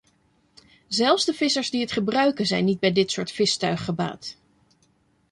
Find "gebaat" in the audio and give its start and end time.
3.85-4.37